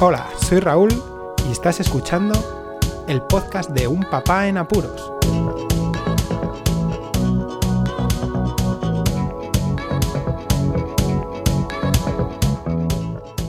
[0.00, 0.90] Hola, soy Raúl
[1.48, 2.32] y estás escuchando
[3.08, 5.12] el podcast de Un Papá en Apuros.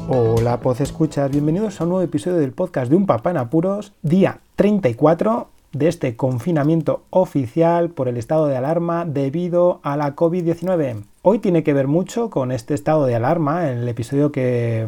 [0.08, 4.40] Hola, Escuchas, bienvenidos a un nuevo episodio del podcast de Un Papá en Apuros, día
[4.56, 11.04] 34 de este confinamiento oficial por el estado de alarma debido a la COVID-19.
[11.22, 14.88] Hoy tiene que ver mucho con este estado de alarma en el episodio que,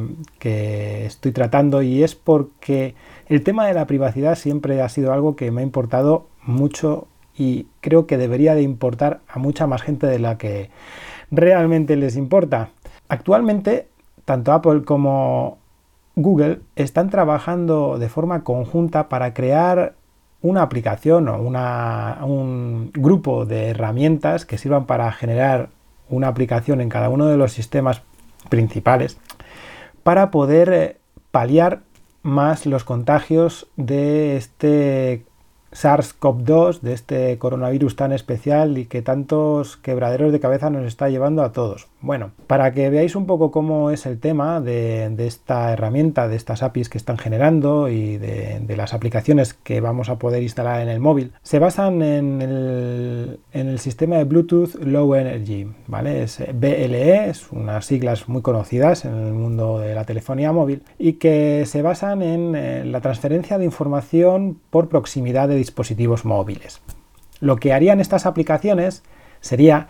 [1.06, 2.96] estoy tratando y es porque
[3.28, 7.08] el tema de la privacidad siempre ha sido algo que me ha importado mucho
[7.38, 10.70] y creo que debería de importar a mucha más gente de la que
[11.30, 12.70] realmente les importa.
[13.08, 13.88] Actualmente,
[14.26, 15.58] tanto Apple como
[16.16, 19.96] Google están trabajando de forma conjunta para crear
[20.42, 25.70] una aplicación o un grupo de herramientas que sirvan para generar
[26.10, 28.02] una aplicación en cada uno de los sistemas
[28.50, 29.18] principales
[30.04, 30.98] para poder eh,
[31.32, 31.82] paliar
[32.24, 35.24] más los contagios de este
[35.72, 41.44] SARS-CoV-2, de este coronavirus tan especial y que tantos quebraderos de cabeza nos está llevando
[41.44, 41.88] a todos.
[42.02, 46.64] Bueno, para que veáis un poco cómo es el tema de, esta herramienta, de estas
[46.64, 51.00] APIs que están generando y de, las aplicaciones que vamos a poder instalar en el
[51.00, 56.24] móvil, se basan en el, en el sistema de Bluetooth Low Energy, ¿vale?
[56.24, 61.14] Es BLE, es unas siglas muy conocidas en el mundo de la telefonía móvil y
[61.14, 66.82] que se basan en eh, la transferencia de información por proximidad de dispositivos móviles.
[67.40, 69.04] Lo que harían estas aplicaciones
[69.40, 69.90] sería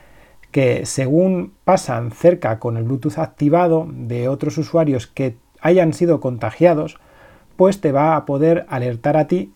[0.52, 6.98] que según pasan cerca con el Bluetooth activado de otros usuarios que hayan sido contagiados,
[7.56, 9.54] pues te va a poder alertar a ti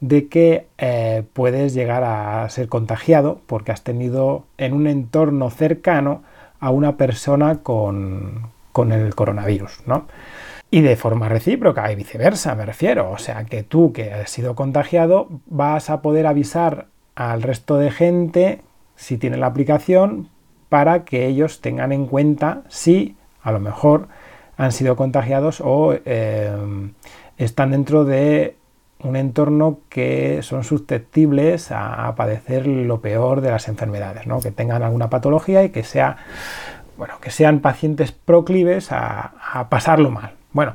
[0.00, 6.22] de que eh, puedes llegar a ser contagiado porque has tenido en un entorno cercano
[6.60, 10.06] a una persona con, con el coronavirus, ¿no?
[10.70, 13.10] Y de forma recíproca y viceversa, me refiero.
[13.10, 17.90] O sea, que tú que has sido contagiado vas a poder avisar al resto de
[17.90, 18.60] gente
[18.94, 20.28] si tiene la aplicación
[20.68, 24.08] para que ellos tengan en cuenta si a lo mejor
[24.56, 26.52] han sido contagiados o eh,
[27.38, 28.56] están dentro de
[29.02, 34.40] un entorno que son susceptibles a, padecer lo peor de las enfermedades, ¿no?
[34.40, 36.16] que tengan alguna patología y que sea
[36.96, 40.37] bueno, que sean pacientes proclives a pasarlo mal.
[40.52, 40.74] Bueno,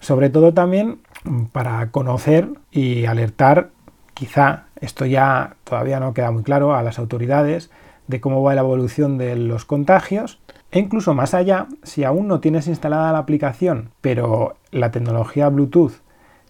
[0.00, 0.98] sobre todo también
[1.52, 3.70] para conocer y alertar,
[4.14, 7.70] quizá esto ya todavía no queda muy claro a las autoridades
[8.06, 10.38] de cómo va la evolución de los contagios
[10.70, 15.92] e incluso más allá, si aún no tienes instalada la aplicación, pero la tecnología Bluetooth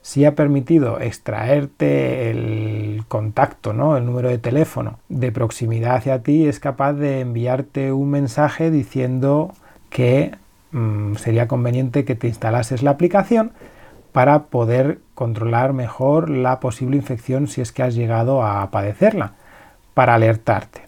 [0.01, 3.97] sí ha permitido extraerte el contacto, ¿no?
[3.97, 9.53] el número de teléfono de proximidad hacia ti, es capaz de enviarte un mensaje diciendo
[9.91, 10.33] que
[10.75, 13.53] Mm, sería conveniente que te instalases la aplicación
[14.11, 19.35] para poder controlar mejor la posible infección si es que has llegado a padecerla,
[19.95, 20.83] para alertarte.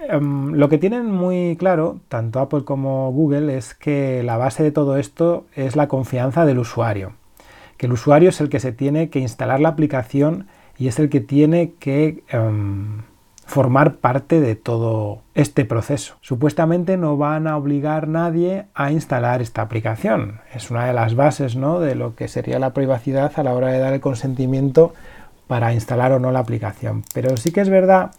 [0.00, 4.72] Em, lo que tienen muy claro, tanto Apple como Google, es que la base de
[4.72, 7.12] todo esto es la confianza del usuario,
[7.76, 11.08] que el usuario es el que se tiene que instalar la aplicación y es el
[11.08, 13.02] que tiene que em,
[13.50, 16.14] formar parte de todo este proceso.
[16.20, 20.40] Supuestamente no van a obligar a nadie a instalar esta aplicación.
[20.54, 21.80] Es una de las bases ¿no?
[21.80, 24.94] de lo que sería la privacidad a la hora de dar el consentimiento
[25.48, 27.02] para instalar o no la aplicación.
[27.12, 28.12] Pero sí que es verdad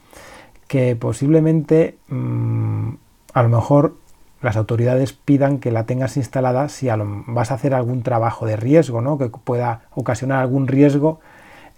[0.67, 2.89] que posiblemente mm,
[3.33, 3.95] a lo mejor
[4.41, 6.89] las autoridades pidan que la tengas instalada si
[7.27, 9.17] vas a hacer algún trabajo de riesgo, ¿no?
[9.17, 11.21] que pueda ocasionar algún riesgo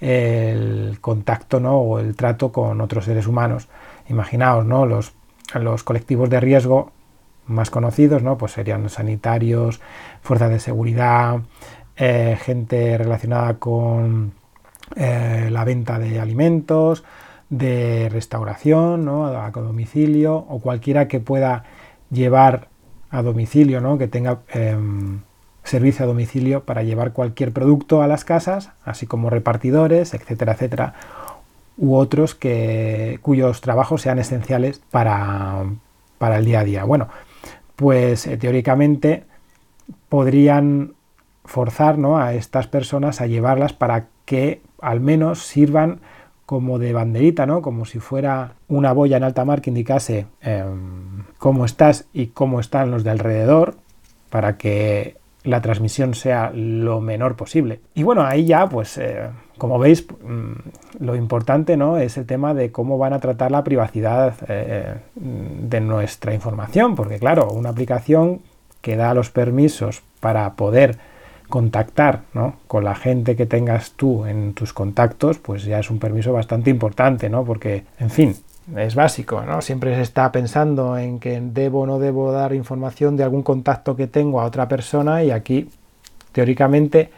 [0.04, 1.78] el contacto ¿no?
[1.78, 3.70] o el trato con otros seres humanos.
[4.10, 4.86] Imaginaos, ¿no?
[4.86, 5.14] los,
[5.54, 6.92] los colectivos de riesgo
[7.48, 8.38] más conocidos, ¿no?
[8.38, 9.80] pues serían sanitarios,
[10.22, 11.40] fuerzas de seguridad,
[11.96, 14.34] eh, gente relacionada con
[14.98, 17.06] eh, la venta de alimentos,
[17.50, 19.28] de restauración, ¿no?
[19.28, 21.64] a, domicilio, o cualquiera que pueda
[22.12, 22.68] llevar
[23.10, 23.98] a domicilio, ¿no?
[23.98, 25.22] que tenga em,
[25.64, 30.94] servicio a domicilio para llevar cualquier producto a las casas, así como repartidores, etcétera, etcétera,
[31.78, 35.64] u otros que, cuyos trabajos sean esenciales para,
[36.18, 36.84] para el día a día.
[36.84, 37.08] Bueno,
[37.76, 39.24] pues eh, teóricamente
[40.10, 40.94] podrían
[41.46, 42.18] forzar ¿no?
[42.18, 46.00] a estas personas a llevarlas para que al menos sirvan
[46.46, 47.62] como de banderita, ¿no?
[47.62, 52.60] como si fuera una boya en alta mar que indicase em, cómo estás y cómo
[52.60, 53.76] están los de alrededor,
[54.30, 57.82] para que la transmisión sea lo menor posible.
[57.94, 61.98] Y bueno, ahí ya, pues, eh, como veis, mm, lo importante ¿no?
[61.98, 67.20] es el tema de cómo van a tratar la privacidad eh, de nuestra información, porque
[67.20, 68.42] claro, una aplicación
[68.82, 70.98] que da los permisos para poder
[71.50, 72.56] contactar ¿no?
[72.68, 76.70] con la gente que tengas tú en tus contactos, pues ya es un permiso bastante
[76.70, 77.44] importante, ¿no?
[77.44, 78.36] Porque, en fin,
[78.78, 79.62] es básico, ¿no?
[79.62, 83.96] Siempre se está pensando en que debo o no debo dar información de algún contacto
[83.96, 85.70] que tengo a otra persona y aquí,
[86.32, 87.12] teóricamente,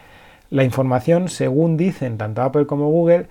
[0.50, 3.28] la información, según dicen tanto Apple como Google,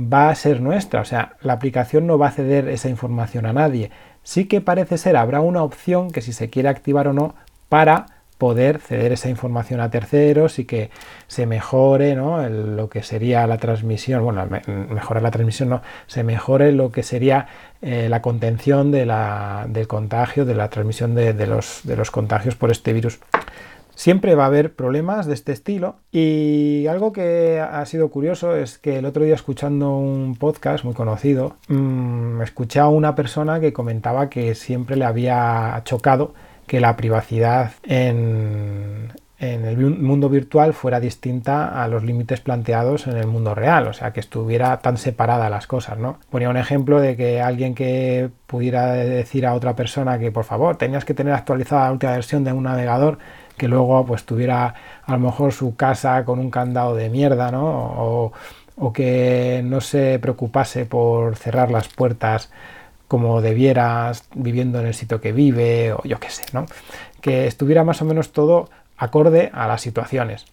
[0.00, 3.52] va a ser nuestra, o sea, la aplicación no va a ceder esa información a
[3.52, 3.90] nadie.
[4.22, 7.34] Sí que parece ser, habrá una opción que si se quiere activar o no
[7.68, 8.06] para
[8.38, 10.90] poder ceder esa información a terceros y que
[11.26, 12.48] se mejore ¿no?
[12.48, 17.48] lo que sería la transmisión, bueno, mejorar la transmisión no, se mejore lo que sería
[17.82, 22.54] eh, la contención de la, del contagio, de la transmisión de, los, de los contagios
[22.54, 23.18] por este virus.
[23.96, 28.78] Siempre va a haber problemas de este estilo y algo que ha sido curioso es
[28.78, 33.72] que el otro día escuchando un podcast muy conocido, mmm, escuché a una persona que
[33.72, 36.34] comentaba que siempre le había chocado
[36.68, 43.26] que la privacidad en, el mundo virtual fuera distinta a los límites planteados en el
[43.26, 46.18] mundo real, o sea, que estuviera tan separada las cosas, ¿no?
[46.30, 50.76] Ponía un ejemplo de que alguien que pudiera decir a otra persona que por favor
[50.76, 53.18] tenías que tener actualizada la última versión de un navegador
[53.56, 54.74] que luego pues tuviera
[55.04, 57.64] a lo mejor su casa con un candado de mierda, ¿no?
[57.66, 58.32] O,
[58.76, 62.50] o que no se preocupase por cerrar las puertas
[63.08, 66.66] como debieras, viviendo en el sitio que vive, o yo qué sé, ¿no?
[67.20, 70.44] Que estuviera más o menos todo acorde a las situaciones.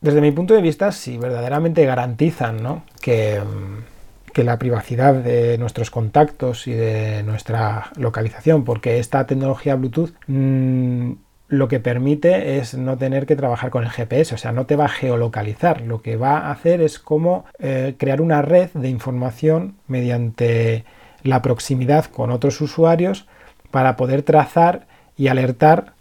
[0.00, 2.82] Desde mi punto de vista, si verdaderamente garantizan ¿no?
[3.00, 9.74] que, mm, que, la privacidad de nuestros contactos y de nuestra localización, porque esta tecnología
[9.74, 11.12] Bluetooth mmm,
[11.48, 14.76] lo que permite es no tener que trabajar con el GPS, o sea, no te
[14.76, 15.80] va a geolocalizar.
[15.80, 20.84] Lo que va a hacer es como eh, crear una red de información mediante
[21.22, 23.26] la proximidad con otros usuarios
[23.70, 24.86] para poder trazar
[25.16, 25.92] y alertar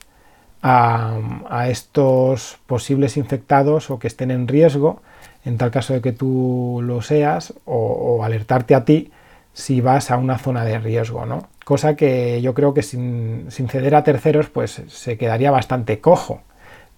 [0.62, 5.02] a, estos posibles infectados o que estén en riesgo
[5.46, 9.12] en tal caso de que tú lo seas o, alertarte a ti
[9.54, 11.48] si vas a una zona de riesgo, ¿no?
[11.64, 16.42] Cosa que yo creo que sin, ceder a terceros pues se quedaría bastante cojo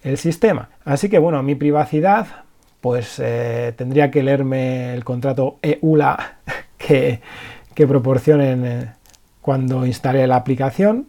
[0.04, 0.70] el sistema.
[0.84, 2.28] Así que bueno, mi privacidad
[2.82, 6.38] pues eh, tendría que leerme el contrato EULA
[6.78, 7.22] que,
[7.80, 8.92] que proporcionen eh,
[9.40, 11.08] cuando instale la aplicación.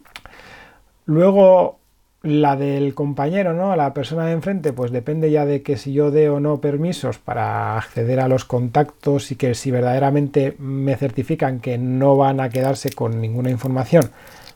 [1.03, 1.79] Luego
[2.23, 3.75] la del compañero, ¿no?
[3.75, 7.17] La persona de enfrente, pues depende ya de que si yo dé o no permisos
[7.17, 12.47] para acceder a los contactos y que si verdaderamente me certifican que no van a
[12.47, 14.09] quedarse con ninguna información,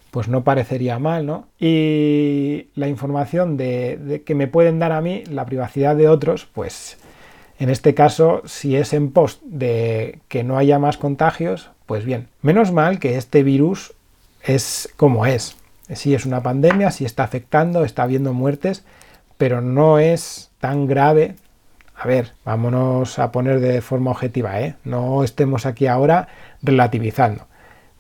[0.10, 1.50] pues no parecería mal, ¿no?
[1.60, 6.46] Y la información de, de que me pueden dar a mí, la privacidad de otros,
[6.46, 6.98] pues
[7.60, 12.28] en este caso, si es en post de que no haya más contagios, pues bien,
[12.42, 13.94] menos mal que este virus
[14.44, 15.56] es como es.
[15.94, 18.84] Sí es una pandemia, sí está afectando, está habiendo muertes,
[19.38, 21.36] pero no es tan grave.
[21.96, 24.76] A ver, vámonos a poner de forma objetiva, ¿eh?
[24.84, 26.28] No estemos aquí ahora
[26.62, 27.48] relativizando.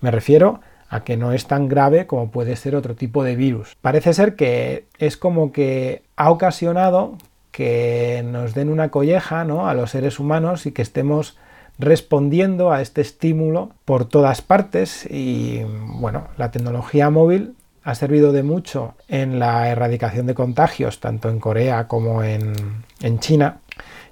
[0.02, 3.76] Me refiero a que no es tan grave como puede ser otro tipo de virus.
[3.82, 7.18] Parece ser que es como que ha ocasionado
[7.52, 9.68] que nos den una colleja ¿no?
[9.68, 11.38] a los seres humanos y que estemos
[11.77, 15.62] respondiendo a este estímulo por todas partes y
[16.00, 21.39] bueno, la tecnología móvil ha servido de mucho en la erradicación de contagios, tanto en
[21.39, 22.54] Corea como en,
[23.01, 23.60] en China,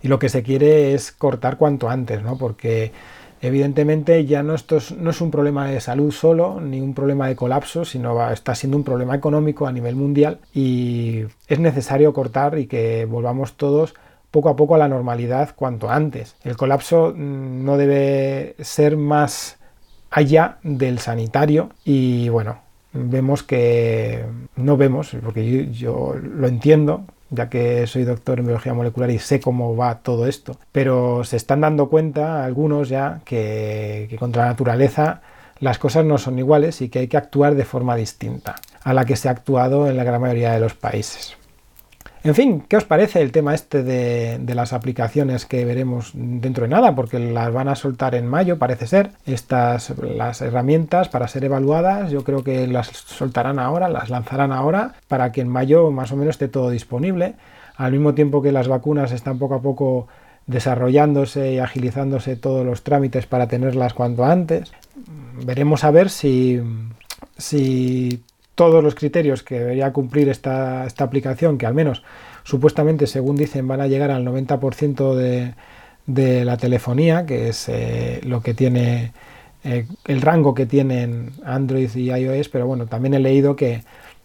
[0.03, 2.37] y lo que se quiere es cortar cuanto antes, ¿no?
[2.37, 2.91] porque
[3.41, 7.27] evidentemente ya no, esto es, no es un problema de salud solo, ni un problema
[7.27, 12.59] de colapso, sino está siendo un problema económico a nivel mundial y es necesario cortar
[12.59, 13.95] y que volvamos todos
[14.33, 16.35] poco a poco a la normalidad cuanto antes.
[16.43, 19.57] El colapso mm, no debe ser más
[20.09, 22.57] allá del sanitario y bueno,
[22.93, 24.25] vemos que
[24.55, 29.39] no vemos, porque yo, lo entiendo, ya que soy doctor en biología molecular y sé
[29.39, 34.49] cómo va todo esto, pero se están dando cuenta algunos ya que, que contra la
[34.49, 35.21] naturaleza
[35.59, 39.05] las cosas no son iguales y que hay que actuar de forma distinta a la
[39.05, 41.37] que se ha actuado en la gran mayoría de los países.
[42.23, 46.69] En fin, ¿qué os parece el tema este de, las aplicaciones que veremos dentro de
[46.69, 46.95] nada?
[46.95, 49.11] Porque las van a soltar en mayo, parece ser.
[49.25, 54.93] Estas, las herramientas para ser evaluadas, yo creo que las soltarán ahora, las lanzarán ahora,
[55.09, 57.35] para que en mayo más o menos esté todo disponible.
[57.75, 60.07] Al mismo tiempo que las vacunas están poco a poco
[60.47, 64.71] desarrollándose y agilizándose todos los trámites para tenerlas cuanto antes.
[65.45, 66.61] Veremos a ver si,
[67.37, 68.23] si
[68.55, 72.03] todos los criterios que debería cumplir esta, esta aplicación, que al menos
[72.43, 75.53] supuestamente, según dicen, van a llegar al 90% de,
[76.05, 79.13] de, la telefonía, que es eh, lo que tiene
[79.63, 83.83] eh, el rango que tienen Android y iOS, pero bueno, también he leído que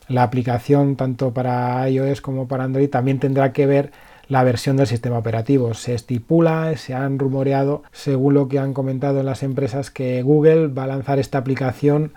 [0.08, 3.92] la aplicación tanto para iOS como para Android también tendrá que ver
[4.26, 5.74] la versión del sistema operativo.
[5.74, 10.68] Se estipula, se han rumoreado, según lo que han comentado en las empresas, que Google
[10.68, 12.12] va a lanzar esta aplicación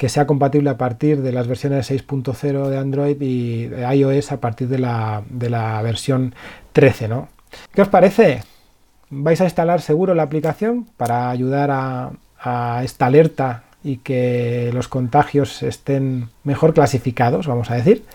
[0.00, 4.40] que sea compatible a partir de las versiones 6.0 de Android y de iOS a
[4.40, 6.34] partir de la, de la versión
[6.72, 7.06] 13.
[7.06, 7.28] ¿no?
[7.74, 8.42] ¿Qué os parece?
[9.10, 15.62] ¿Vais a instalar seguro la aplicación para ayudar a, esta alerta y que los contagios
[15.62, 18.06] estén mejor clasificados, vamos a decir?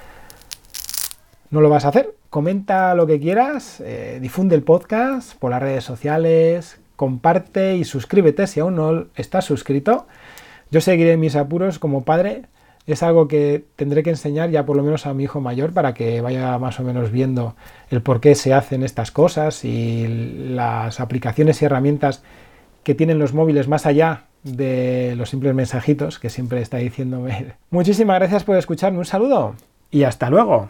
[1.51, 2.15] ¿No lo vas a hacer?
[2.31, 8.47] Comenta lo que quieras, eh, difunde el podcast por las redes sociales, comparte y suscríbete
[8.47, 10.07] si aún no estás suscrito.
[10.71, 12.43] Yo seguiré mis apuros como padre.
[12.87, 15.95] Es algo que tendré que enseñar ya por lo menos a mi hijo mayor para
[15.95, 17.55] que vaya más o menos viendo
[17.89, 22.21] el por qué se hacen estas cosas y las aplicaciones y herramientas
[22.83, 27.53] que tienen los móviles más allá de los simples mensajitos que siempre está diciéndome.
[27.71, 29.55] Muchísimas gracias por escucharme, un saludo
[29.89, 30.69] y hasta luego.